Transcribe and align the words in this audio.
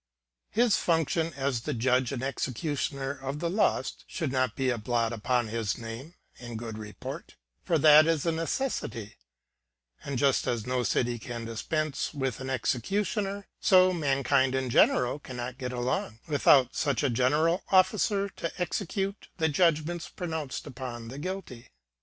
His 0.49 0.77
function 0.77 1.31
as 1.35 1.61
the 1.61 1.75
judge 1.75 2.11
and 2.11 2.23
executioner 2.23 3.11
of 3.11 3.37
the 3.37 3.51
lost 3.51 4.03
should 4.07 4.31
not 4.31 4.55
be 4.55 4.71
a 4.71 4.79
blot 4.79 5.13
upon 5.13 5.49
his 5.49 5.77
name 5.77 6.15
and 6.39 6.57
good 6.57 6.79
report; 6.79 7.35
^442 7.67 7.67
LtJDVIG 7.67 7.67
HOLBBRQ 7.67 7.67
for 7.67 7.77
that 7.77 8.07
is 8.07 8.25
a 8.25 8.31
necessity, 8.31 9.15
and 10.03 10.17
just 10.17 10.47
as 10.47 10.65
no 10.65 10.81
city 10.81 11.19
can 11.19 11.45
dispense 11.45 12.15
with 12.15 12.39
an 12.39 12.49
executioner, 12.49 13.45
so 13.59 13.93
mankind 13.93 14.55
in 14.55 14.71
general 14.71 15.19
cannot 15.19 15.59
get 15.59 15.71
along 15.71 16.17
without 16.27 16.75
such 16.75 17.03
a 17.03 17.09
general 17.11 17.61
officer 17.69 18.27
to 18.29 18.51
execute 18.59 19.27
the 19.37 19.49
judgments 19.49 20.09
pronounced 20.09 20.65
upon 20.65 21.09
the 21.09 21.19
guilty. 21.19 21.69